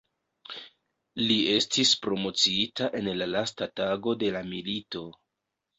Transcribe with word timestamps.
Li 1.25 1.35
estis 1.57 1.93
promociita 2.07 2.89
en 3.03 3.11
la 3.23 3.31
lasta 3.37 3.73
tago 3.83 4.19
de 4.25 4.35
la 4.39 4.45
milito. 4.53 5.11